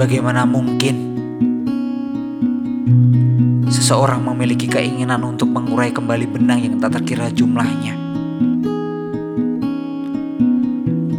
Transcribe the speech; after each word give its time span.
Bagaimana 0.00 0.48
mungkin 0.48 1.09
seseorang 3.90 4.22
memiliki 4.22 4.70
keinginan 4.70 5.18
untuk 5.26 5.50
mengurai 5.50 5.90
kembali 5.90 6.22
benang 6.30 6.62
yang 6.62 6.78
tak 6.78 6.94
terkira 7.02 7.26
jumlahnya? 7.26 7.98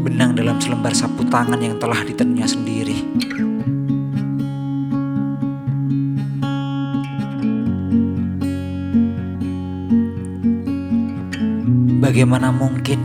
Benang 0.07 0.39
dalam 0.39 0.55
selembar 0.55 0.95
sapu 0.95 1.27
tangan 1.27 1.59
yang 1.59 1.75
telah 1.84 1.99
ditenunnya 1.99 2.47
sendiri. 2.47 2.95
Bagaimana 11.99 12.55
mungkin 12.55 12.99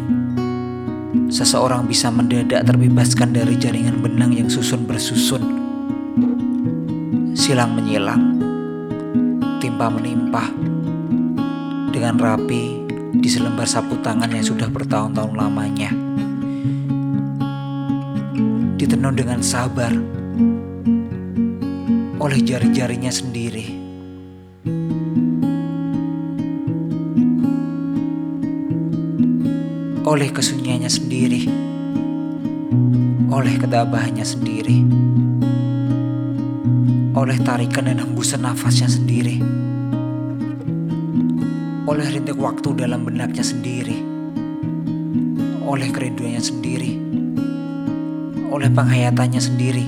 seseorang 1.26 1.90
bisa 1.90 2.14
mendadak 2.14 2.62
terbebaskan 2.70 3.34
dari 3.34 3.58
jaringan 3.58 3.98
benang 3.98 4.30
yang 4.30 4.46
susun 4.46 4.86
bersusun, 4.86 5.42
silang 7.34 7.74
menyilang, 7.74 8.45
timpa 9.62 9.88
menimpa, 9.88 10.48
dengan 11.92 12.20
rapi 12.20 12.84
di 13.16 13.28
selembar 13.30 13.64
sapu 13.64 13.96
tangan 14.04 14.28
yang 14.28 14.44
sudah 14.44 14.68
bertahun-tahun 14.68 15.32
lamanya, 15.32 15.90
ditenun 18.76 19.16
dengan 19.16 19.40
sabar 19.40 19.92
oleh 22.16 22.40
jari-jarinya 22.42 23.12
sendiri. 23.12 23.86
oleh 30.06 30.30
kesunyiannya 30.30 30.86
sendiri, 30.86 31.50
oleh 33.26 33.54
kedabahannya 33.58 34.22
sendiri, 34.22 34.86
oleh 37.16 37.40
tarikan 37.40 37.88
dan 37.88 37.96
hembusan 37.96 38.44
nafasnya 38.44 38.92
sendiri, 38.92 39.40
oleh 41.88 42.06
rintik 42.12 42.36
waktu 42.36 42.76
dalam 42.76 43.08
benaknya 43.08 43.40
sendiri, 43.40 44.04
oleh 45.64 45.88
kerinduannya 45.88 46.42
sendiri, 46.44 46.92
oleh 48.52 48.68
penghayatannya 48.68 49.40
sendiri. 49.40 49.86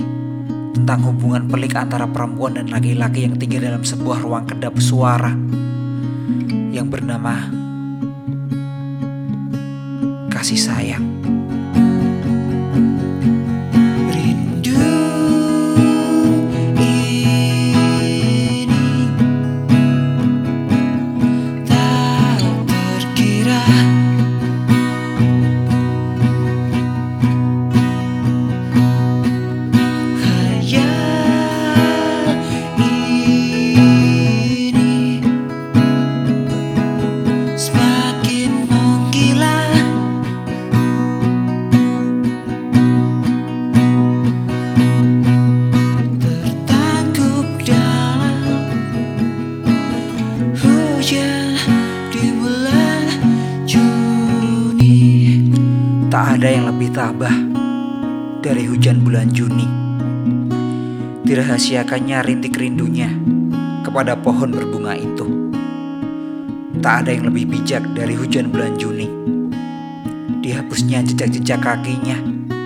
Tentang 0.69 1.11
hubungan 1.11 1.45
pelik 1.51 1.75
antara 1.77 2.09
perempuan 2.09 2.55
dan 2.57 2.71
laki-laki 2.71 3.27
yang 3.27 3.37
tinggal 3.37 3.61
dalam 3.61 3.83
sebuah 3.85 4.25
ruang 4.25 4.47
kedap 4.47 4.73
suara. 4.81 5.35
Yang 6.73 6.87
bernama 6.97 7.51
kasih 10.33 10.57
sayang. 10.57 11.18
Tak 56.09 56.41
ada 56.41 56.49
yang 56.49 56.71
lebih 56.71 56.95
tabah 56.95 57.35
dari 58.39 58.65
hujan 58.71 59.03
bulan 59.03 59.29
Juni. 59.35 59.67
Dirahasiakannya 61.27 62.23
rintik 62.23 62.55
rindunya 62.55 63.11
kepada 63.83 64.15
pohon 64.15 64.55
berbunga 64.55 64.95
itu. 64.95 65.48
Tak 66.79 67.03
ada 67.03 67.11
yang 67.11 67.27
lebih 67.27 67.43
bijak 67.51 67.83
dari 67.91 68.15
hujan 68.15 68.55
bulan 68.55 68.79
Juni. 68.79 69.11
Dihapusnya 70.39 71.03
jejak-jejak 71.03 71.59
kakinya 71.59 72.15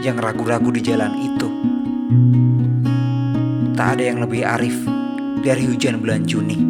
yang 0.06 0.22
ragu-ragu 0.22 0.70
di 0.70 0.86
jalan 0.86 1.18
itu. 1.18 1.50
Tak 3.74 3.98
ada 3.98 4.04
yang 4.14 4.22
lebih 4.22 4.46
arif 4.46 4.78
dari 5.42 5.66
hujan 5.66 5.98
bulan 5.98 6.30
Juni. 6.30 6.62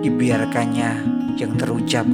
Dibiarkannya 0.00 0.90
yang 1.36 1.52
terucap 1.60 2.08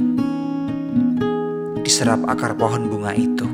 diserap 1.87 2.27
akar 2.27 2.51
pohon 2.59 2.91
bunga 2.91 3.15
itu. 3.15 3.47